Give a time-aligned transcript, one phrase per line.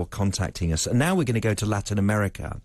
[0.00, 0.86] for contacting us.
[0.86, 2.60] And now we're going to go to Latin America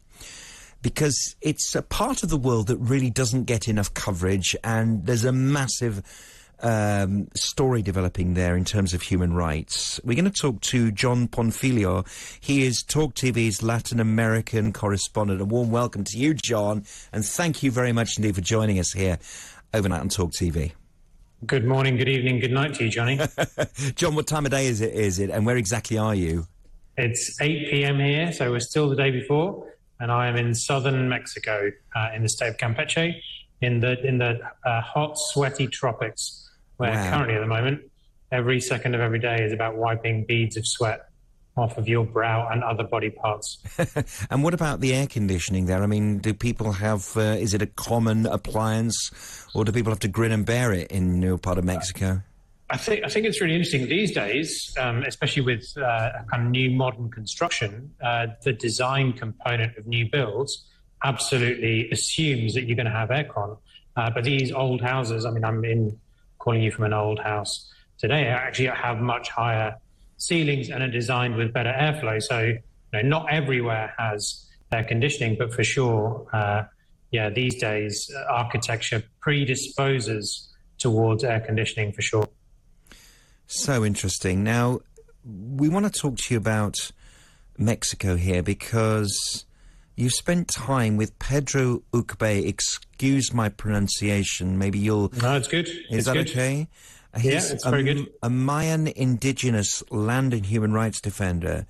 [0.82, 5.26] because it's a part of the world that really doesn't get enough coverage, and there's
[5.26, 6.02] a massive
[6.62, 10.00] um, story developing there in terms of human rights.
[10.04, 12.08] We're going to talk to Jon Bonfiglio.
[12.40, 15.42] He is Talk TV's Latin American correspondent.
[15.42, 18.94] A warm welcome to you, Jon, and thank you very much indeed for joining us
[18.94, 19.18] here
[19.74, 20.72] overnight on Talk TV.
[21.46, 23.20] Good morning, good evening, good night to you, Jonny.
[23.96, 24.94] Jon, what time of day is it?
[24.94, 26.48] Is it, and where exactly are you?
[26.98, 28.00] It's 8 p.m.
[28.00, 32.24] here, so we're still the day before, and I am in southern Mexico, uh, in
[32.24, 33.16] the state of Campeche,
[33.62, 37.10] in the in the uh, hot, sweaty tropics where wow.
[37.10, 37.82] currently at the moment,
[38.32, 41.10] every second of every day is about wiping beads of sweat
[41.58, 43.58] off of your brow and other body parts.
[44.30, 45.82] and what about the air conditioning there?
[45.82, 50.00] I mean, do people have, uh, is it a common appliance or do people have
[50.00, 52.22] to grin and bear it in your part of Mexico?
[52.70, 56.50] I think I think it's really interesting these days, um, especially with uh, kind of
[56.50, 57.92] new modern construction.
[58.02, 60.66] Uh, the design component of new builds
[61.04, 63.58] absolutely assumes that you're going to have aircon.
[63.96, 65.98] Uh, but these old houses, I mean, I'm in
[66.40, 69.78] calling you from an old house today actually have much higher
[70.18, 72.22] ceilings and are designed with better airflow.
[72.22, 72.60] So, you
[72.94, 76.64] know, not everywhere has air conditioning, but for sure, uh,
[77.12, 82.28] yeah, these days uh, architecture predisposes towards air conditioning for sure.
[83.48, 84.44] So interesting.
[84.44, 84.80] Now,
[85.24, 86.92] we want to talk to you about
[87.58, 89.46] Mexico here because
[89.96, 92.48] you spent time with Pedro Uc Be.
[92.48, 94.58] Excuse my pronunciation.
[94.58, 95.12] Maybe you'll.
[95.22, 95.68] No, it's good.
[95.68, 96.30] Is it's that good.
[96.30, 96.68] okay?
[97.16, 98.14] He's yeah, it's very a, good.
[98.22, 101.66] A Mayan indigenous land and human rights defender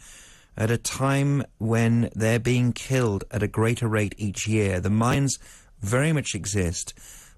[0.57, 4.79] at a time when they're being killed at a greater rate each year.
[4.79, 5.37] The Mayans
[5.81, 6.93] very much exist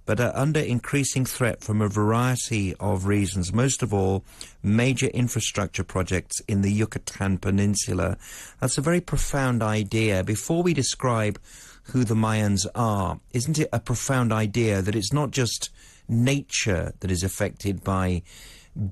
[0.08, 3.54] but are under increasing threat from a variety of reasons.
[3.54, 4.24] Most of all,
[4.64, 8.18] major infrastructure projects in the Yucatan Peninsula.
[8.60, 10.24] That's a very profound idea.
[10.24, 11.40] Before we describe
[11.84, 15.70] who the Mayans are, isn't it a profound idea that it's not just
[16.08, 18.23] nature that is affected by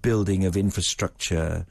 [0.01, 1.65] building of infrastructure,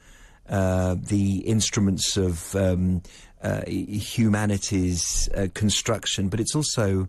[0.49, 3.03] uh, the instruments of um,
[3.43, 7.07] uh, humanity's uh, construction, but it's also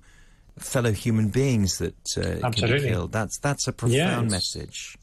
[0.59, 3.13] fellow human beings that uh, can be killed.
[3.13, 4.97] That's that's a profound yeah, message.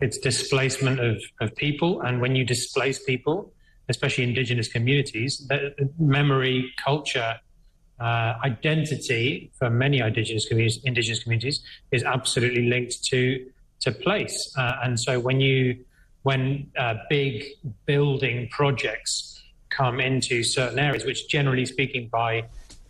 [0.00, 3.52] It's displacement of, of people, and when you displace people,
[3.88, 5.48] especially indigenous communities,
[5.98, 7.38] memory, culture,
[8.00, 11.60] uh, identity for many indigenous communities, indigenous communities
[11.92, 13.46] is absolutely linked to
[13.80, 14.52] to place.
[14.56, 15.84] Uh, and so when you
[16.22, 17.44] when uh, big
[17.86, 22.44] building projects come into certain areas, which generally speaking by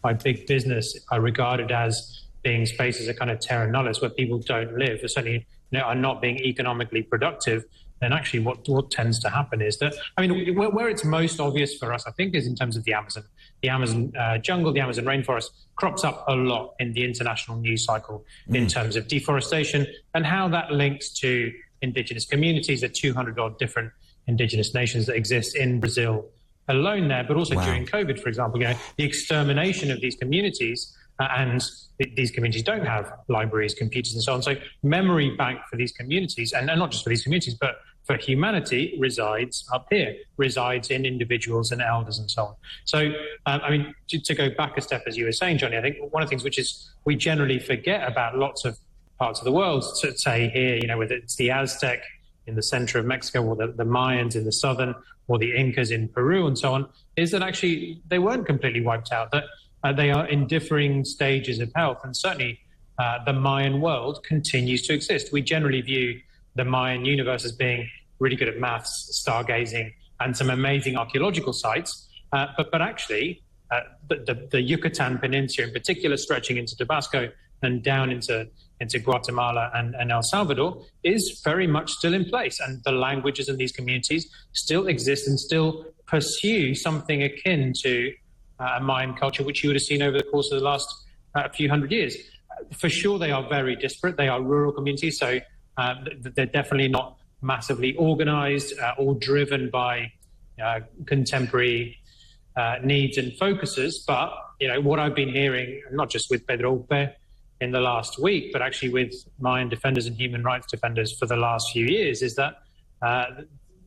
[0.05, 4.39] by big business are regarded as being spaces of kind of terra nullius where people
[4.39, 7.65] don't live, or certainly you know, are not being economically productive,
[8.01, 11.41] then actually what, what tends to happen is that, I mean, where, where it's most
[11.41, 13.25] obvious for us, I think, is in terms of the Amazon.
[13.63, 17.85] The Amazon uh, jungle, the Amazon rainforest crops up a lot in the international news
[17.85, 18.57] cycle mm.
[18.57, 21.51] in terms of deforestation and how that links to
[21.81, 23.91] indigenous communities, the 200 odd different
[24.27, 26.27] indigenous nations that exist in Brazil
[26.69, 27.65] alone there, but also wow.
[27.65, 30.97] during COVID, for example, you know, the extermination of these communities.
[31.21, 31.65] Uh, and
[32.03, 34.43] th- these communities don't have libraries, computers, and so on.
[34.43, 38.17] So, memory bank for these communities, and, and not just for these communities, but for
[38.17, 42.55] humanity, resides up here, resides in individuals and elders and so on.
[42.85, 43.13] So,
[43.47, 45.83] um, I mean, to, to, go back a step, as you were saying, Jonny, I
[45.83, 48.77] think one of the things which is we generally forget about lots of
[49.19, 52.03] parts of the world, to say here, you know, whether it's the Aztec
[52.47, 54.95] in the center of Mexico or the, the Mayans in the southern
[55.29, 59.13] or the Incas in Peru and so on, is that actually they weren't completely wiped
[59.13, 59.45] out, that
[59.83, 62.01] uh, they are in differing stages of health.
[62.05, 62.61] And certainly
[62.99, 65.33] uh, the Mayan world continues to exist.
[65.33, 66.21] We generally view
[66.55, 67.89] the Mayan universe as being
[68.19, 72.09] really good at maths, stargazing, and some amazing archaeological sites.
[72.33, 77.31] Uh, but, but actually, uh, the, the, the Yucatan Peninsula, in particular, stretching into Tabasco
[77.63, 78.49] and down into
[78.85, 82.61] into Guatemala and, and, El Salvador is very much still in place.
[82.61, 88.13] And the languages in these communities still exist and still pursue something akin to
[88.59, 90.89] uh, Mayan culture, which you would have seen over the course of the last
[91.35, 92.15] uh, few hundred years.
[92.77, 94.17] For sure, they are very disparate.
[94.17, 95.41] They are rural communities, so
[95.79, 95.95] uh,
[96.37, 100.13] they're definitely not massively organized uh, or driven by
[100.63, 101.99] uh, contemporary
[102.57, 104.05] uh, needs and focuses.
[104.07, 107.09] But you know what I've been hearing, not just with Pedro Uc Be,
[107.65, 111.37] in the last week, but actually with Mayan defenders and human rights defenders for the
[111.37, 112.53] last few years, is that,
[113.03, 113.27] uh,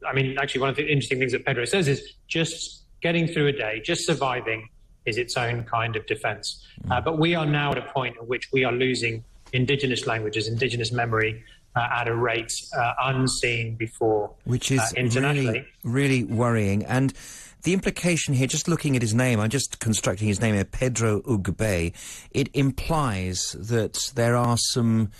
[0.09, 2.59] I mean, actually, one of the interesting things that Pedro says is just
[3.01, 4.67] getting through a day, just surviving
[5.05, 6.45] is its own kind of defense.
[6.83, 6.91] Mm.
[6.91, 10.47] Uh, but we are now at a point at which we are losing indigenous languages,
[10.47, 11.43] indigenous memory.
[11.75, 16.83] Uh, at a rate uh, unseen before, which is uh, internationally, really, really worrying.
[16.85, 17.13] And
[17.67, 21.19] the implication here, just looking at his name, I'm just constructing his name here, Pedro
[21.23, 21.91] Uc Be,
[22.31, 25.11] it implies that there are some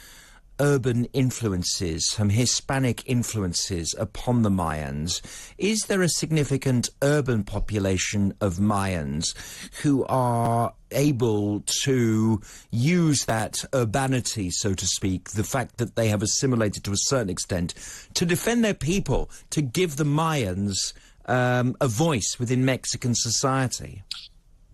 [0.58, 5.22] urban influences, some Hispanic influences upon the Mayans.
[5.58, 9.36] Is there a significant urban population of Mayans
[9.82, 12.42] who are able to
[12.72, 17.30] use that urbanity, so to speak, the fact that they have assimilated to a certain
[17.30, 17.74] extent,
[18.14, 20.94] to defend their people, to give the Mayans
[21.28, 24.04] um, a voice within Mexican society?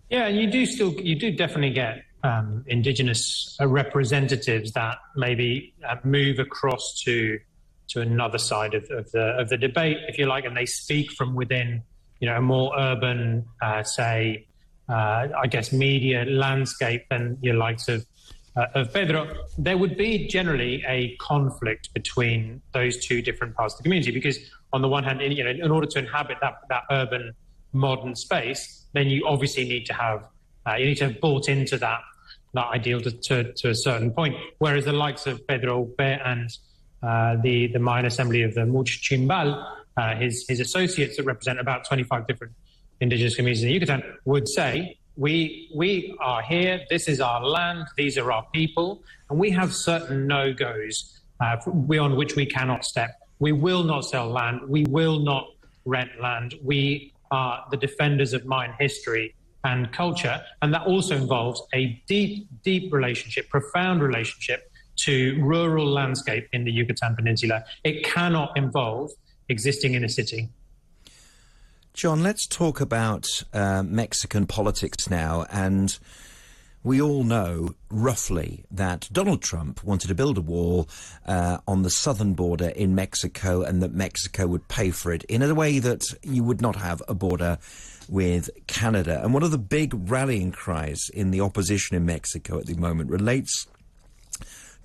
[0.10, 5.74] Yeah, and you do still, you do definitely get um, indigenous uh, representatives that maybe
[5.88, 7.40] uh, move across to
[7.90, 11.12] to another side of, of, the of the debate, if you like, and they speak
[11.12, 11.84] from within,
[12.20, 14.48] you know, a more urban, uh, say,
[14.90, 18.06] uh, I guess, media landscape than your likes of
[18.56, 19.28] uh, of Pedro.
[19.58, 24.38] There would be generally a conflict between those two different parts of the community because,
[24.74, 27.34] on the one hand, in, you know, in order to inhabit that that urban
[27.72, 30.28] modern space, then you obviously need to have
[30.68, 32.02] uh, you need to have bought into that
[32.54, 34.36] that ideal to, to, to, a certain point.
[34.60, 36.50] Whereas the likes of Pedro Uc Be and
[37.02, 39.66] uh, the, the Mayan Assembly of the Múuch' Xíinbal,
[39.98, 42.54] uh, his, his associates that represent about 25 different
[43.02, 48.18] indigenous communities in Yucatan, would say, we, we are here, this is our land, these
[48.18, 53.20] are our people, and we have certain no goes uh, beyond which we cannot step.
[53.44, 55.46] We will not sell land, we will not
[55.84, 59.36] rent land, we are the defenders of Mayan history
[59.66, 60.42] and culture.
[60.62, 64.72] And that also involves a deep, deep relationship, profound relationship
[65.08, 67.66] to rural landscape in the Yucatan Peninsula.
[67.84, 69.12] It cannot involve
[69.50, 70.48] existing in a city.
[71.94, 75.46] Jon, let's talk about uh, Mexican politics now.
[75.52, 76.00] And
[76.84, 80.90] we all know roughly that Donald Trump wanted to build a wall
[81.26, 85.42] uh, on the southern border in Mexico and that Mexico would pay for it in
[85.42, 87.58] a way that you would not have a border
[88.10, 89.22] with Canada.
[89.24, 93.10] And one of the big rallying cries in the opposition in Mexico at the moment
[93.10, 93.66] relates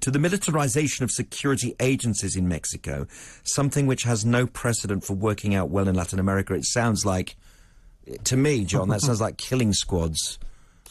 [0.01, 3.09] to the militarization of security agencies in Mexico,
[3.43, 6.55] something which has no precedent for working out well in Latin America.
[6.55, 7.35] It sounds like,
[8.23, 10.39] to me, Jon, that sounds like killing squads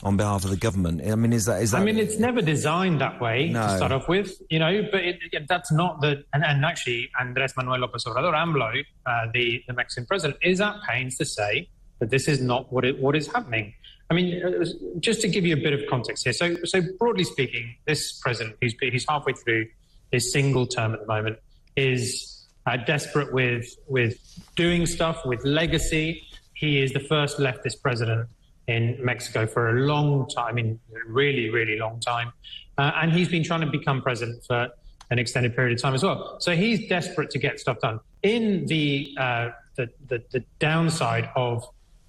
[0.03, 1.01] on behalf of the government.
[1.05, 1.81] I mean, is that is that?
[1.81, 3.61] I mean, it's never designed that way no.
[3.61, 4.83] to start off with, you know.
[4.91, 9.27] But it, it, that's not the and, and, actually, Andrés Manuel López Obrador, AMLO, uh,
[9.33, 12.99] the the Mexican president, is at pains to say that this is not what it,
[12.99, 13.73] what is happening.
[14.09, 14.65] I mean, uh,
[14.99, 16.33] just to give you a bit of context here.
[16.33, 19.67] So, so broadly speaking, this president, who's, who's halfway through
[20.11, 21.39] his single term at the moment,
[21.75, 24.17] is uh, desperate with with
[24.55, 26.23] doing stuff with legacy.
[26.53, 28.29] He is the first leftist president
[28.67, 32.33] in Mexico for a long time, I mean, really, really long time,
[32.77, 34.69] uh, and he's been trying to become president for
[35.09, 36.37] an extended period of time as well.
[36.39, 37.99] So he's desperate to get stuff done.
[38.23, 41.63] In the uh, the, the, the downside of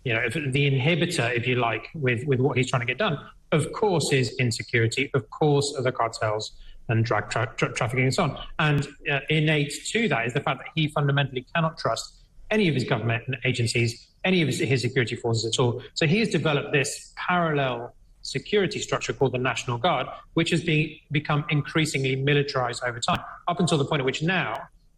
[0.05, 3.19] you know, the inhibitor, if you like, with, with what he's trying to get done,
[3.53, 6.53] of course, is insecurity, of course, are the cartels
[6.89, 8.39] and drug tra- tra- trafficking and so on.
[8.59, 12.18] And uh, innate to that is the fact that he fundamentally cannot trust
[12.51, 15.83] any of his government agencies, any of his, his security forces at all.
[15.95, 20.63] So he has developed this parallel security structure called the National Guard, which has
[21.11, 24.55] become increasingly militarized over time, up until the point at which now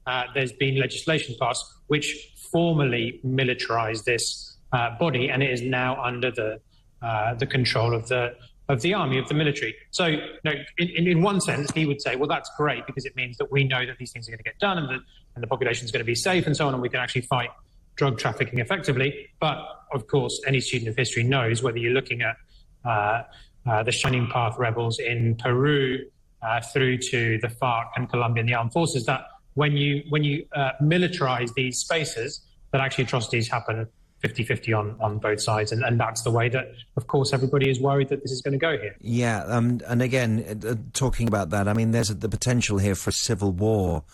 [0.06, 6.02] uh, there's been legislation passed which formally militarized this uh, body, and it is now
[6.02, 6.60] under the
[7.02, 8.34] uh, the control of the
[8.70, 9.74] of the army of the military.
[9.90, 13.16] So, you know, in, in one sense, he would say, well, that's great because it
[13.16, 15.02] means that we know that these things are going to get done and
[15.34, 17.20] and the population is going to be safe and so on, and we can actually
[17.22, 17.50] fight
[17.96, 19.28] drug trafficking effectively.
[19.40, 19.58] But
[19.92, 22.36] of course, any student of history knows whether you're looking at
[22.84, 23.22] uh,
[23.66, 26.04] uh, the Shining Path rebels in Peru
[26.42, 29.22] uh, through to the FARC and Colombia and the armed forces that
[29.54, 32.40] when you when you uh, militarize these spaces,
[32.72, 33.86] that actually atrocities happen
[34.22, 35.72] 50-50 on, on both sides.
[35.72, 38.52] And, and that's the way that, of course, everybody is worried that this is going
[38.52, 38.94] to go here.
[39.00, 43.10] Yeah, um, and again, uh, talking about that, I mean, there's the potential here for
[43.10, 44.04] a civil war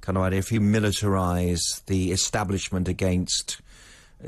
[0.00, 0.38] kind of idea.
[0.38, 3.60] If you militarize the establishment against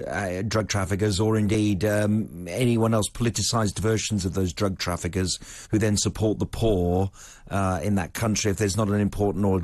[0.07, 5.38] uh, drug traffickers or indeed um, anyone else politicized versions of those drug traffickers
[5.71, 7.11] who then support the poor
[7.50, 9.62] uh, in that country if there's not an important or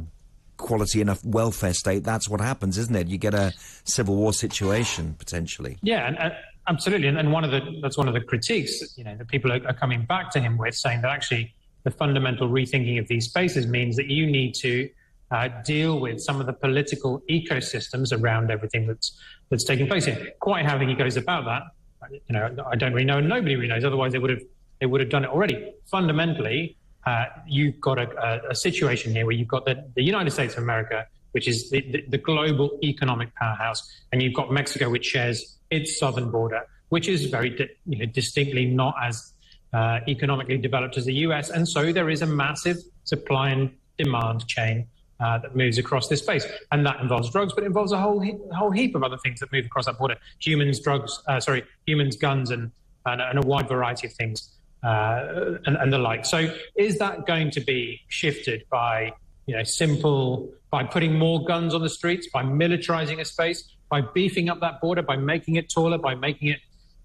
[0.56, 3.08] quality enough welfare state, that's what happens, isn't it?
[3.08, 3.52] You get a
[3.84, 5.78] civil war situation potentially.
[5.82, 6.30] Yeah, and, uh,
[6.68, 7.08] absolutely.
[7.08, 9.66] And, one of the that's one of the critiques that, you know that people are,
[9.66, 13.66] are, coming back to him with, saying that actually the fundamental rethinking of these spaces
[13.66, 14.88] means that you need to
[15.30, 19.18] uh, deal with some of the political ecosystems around everything that's
[19.50, 20.32] that's taking place here.
[20.40, 21.62] Quite how he goes about that,
[22.10, 23.84] you know, I don't really know, nobody really knows.
[23.84, 24.42] Otherwise, they would have
[24.80, 25.72] they would have done it already.
[25.90, 30.54] Fundamentally, uh, you've got a, a, situation here where you've got the, the United States
[30.56, 35.04] of America, which is the, the, the, global economic powerhouse, and you've got Mexico, which
[35.04, 37.50] shares its southern border, which is very
[37.86, 39.32] you know, distinctly not as
[39.74, 41.50] uh, economically developed as the US.
[41.50, 44.86] And so there is a massive supply and demand chain
[45.20, 46.46] uh, that moves across this space.
[46.72, 49.40] And that involves drugs, but it involves a whole, he- whole heap of other things
[49.40, 52.70] that move across that border humans, drugs, uh, sorry, humans, guns, and,
[53.06, 56.24] and, and, a wide variety of things uh, and, and the like.
[56.24, 59.12] So is that going to be shifted by
[59.46, 64.00] you know, simple by putting more guns on the streets, by militarizing a space, by
[64.00, 66.58] beefing up that border, by making it taller, by making it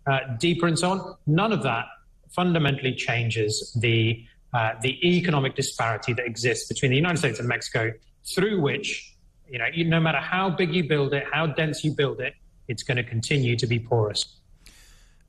[0.10, 1.16] uh, deeper, and so on.
[1.28, 1.86] None of that
[2.32, 7.92] fundamentally changes the uh, the economic disparity that exists between the United States and Mexico,
[8.34, 9.16] through which
[9.50, 12.34] you know, no matter how big you build it, how dense you build it,
[12.68, 14.39] it's going to continue to be porous.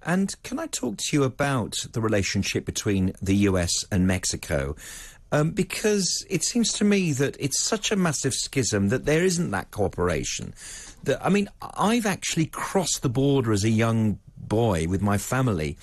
[0.05, 4.77] And can I talk to you about the relationship between the US and Mexico?
[5.33, 9.51] Um, because it seems to me that it's such a massive schism that there isn't
[9.53, 10.55] that cooperation.
[11.05, 14.19] That I mean, I've actually crossed the border as a young
[14.51, 15.79] boy with my family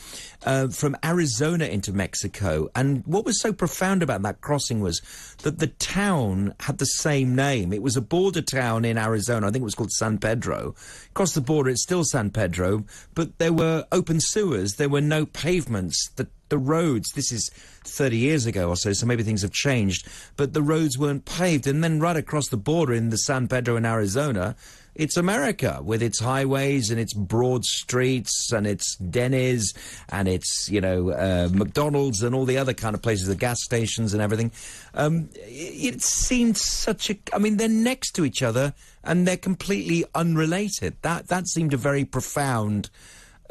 [0.46, 2.70] uh, from Arizona into Mexico.
[2.76, 5.02] And what was so profound about that crossing was
[5.42, 7.74] that the town had the same name.
[7.74, 9.48] It was a border town in Arizona.
[9.48, 10.76] I think it was called San Pedro.
[11.10, 14.76] Across the border, it's still San Pedro, but there were open sewers.
[14.76, 16.12] There were no pavements.
[16.16, 17.50] The the roads, this is
[17.84, 21.68] 30 years ago or so, so maybe things have changed, but the roads weren't paved.
[21.68, 24.56] And then right across the border in the San Pedro in Arizona,
[24.98, 29.74] it's America with its highways and its broad streets and its Denny's
[30.10, 33.64] and its, you know, uh, McDonald's and all the other kind of places, the gas
[33.64, 34.52] stations and everything.
[34.96, 37.18] Um, it, it seemed such a.
[37.32, 38.74] I mean, they're next to each other
[39.04, 40.98] and they're completely unrelated.
[41.04, 42.90] That that seemed a very profound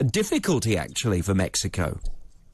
[0.05, 1.99] difficulty, actually, for Mexico.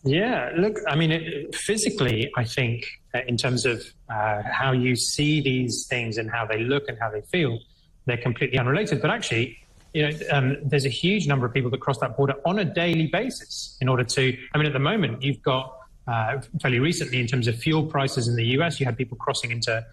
[0.04, 4.96] Yeah, look, I mean, it, physically, I think, uh, in terms of uh, how you
[4.96, 7.60] see these things and how they look and how they feel,
[8.06, 9.00] they're completely unrelated.
[9.00, 9.58] But actually,
[9.94, 12.64] you know, um, there's a huge number of people that cross that border on a
[12.64, 14.36] daily basis in order to.
[14.54, 15.76] I mean, at the moment, you've got
[16.08, 19.50] uh, fairly recently in terms of fuel prices in the U.S., you had people crossing
[19.52, 19.84] into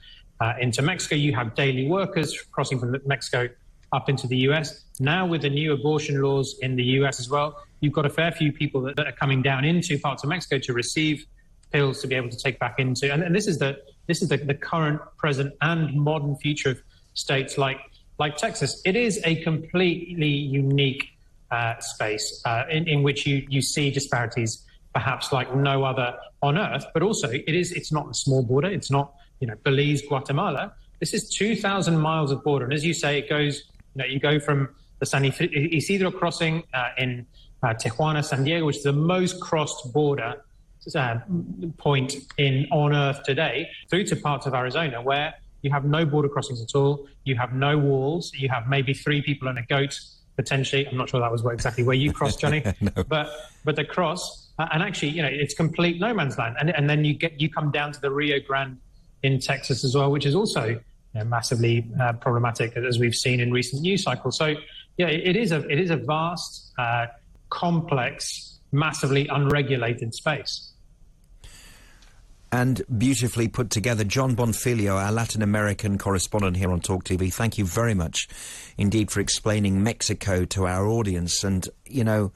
[0.42, 1.16] uh, into Mexico.
[1.16, 3.50] You have daily workers crossing from Mexico
[3.92, 4.86] up into the U.S.
[5.00, 7.20] Now, with the new abortion laws in the U.S.
[7.20, 10.24] as well, you've got a fair few people that, that are coming down into parts
[10.24, 11.26] of Mexico to receive
[11.72, 13.12] pills to be able to take back into.
[13.12, 16.82] And, and this is the this is the, the current, present, and modern future of
[17.14, 17.80] states like
[18.20, 21.06] like Texas, it is a completely unique
[21.52, 26.58] uh, space uh, in, in, which you, you see disparities perhaps like no other on
[26.58, 26.86] earth.
[26.94, 28.68] But also, it is it's not a small border.
[28.68, 30.74] It's not you know Belize, Guatemala.
[31.00, 33.64] This is 2,000 miles of border, and as you say, it goes.
[33.96, 34.70] You know, you go from
[35.00, 37.26] the San Isidro crossing uh, in
[37.64, 40.36] Tijuana, San Diego, which is the most crossed border
[40.96, 41.20] uh,
[41.78, 46.30] point in on Earth today, through to parts of Arizona where you have no border
[46.30, 47.08] crossings at all.
[47.26, 48.32] You have no walls.
[48.34, 50.00] You have maybe three people and a goat
[50.38, 50.88] potentially.
[50.88, 53.04] I'm not sure that was exactly where you crossed, Jonny, no.
[53.04, 53.30] but
[53.66, 54.48] but the cross.
[54.58, 56.56] Uh, and actually, you know, it's complete no man's land.
[56.60, 58.78] And, and then you get you come down to the Rio Grande
[59.24, 60.80] in Texas as well, which is also you
[61.14, 64.38] know, massively uh, problematic as we've seen in recent news cycles.
[64.38, 64.56] So
[64.98, 67.08] yeah, it is a it is a vast, uh,
[67.50, 70.70] complex, massively unregulated space
[72.52, 74.04] and beautifully put together.
[74.04, 78.28] Jon Bonfiglio, our Latin American correspondent here on Talk TV, thank you very much
[78.78, 81.44] indeed for explaining Mexico to our audience.
[81.44, 82.32] And, you know,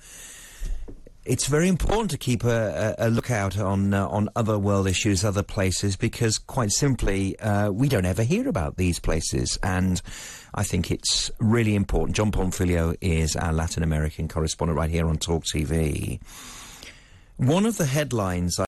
[1.25, 5.43] it's very important to keep a, a lookout on uh, on other world issues, other
[5.43, 9.57] places, because quite simply, uh, we don't ever hear about these places.
[9.63, 10.01] And
[10.53, 12.15] I think it's really important.
[12.15, 16.19] Jon Bonfiglio is our Latin American correspondent right here on Talk TV.
[17.37, 18.59] One of the headlines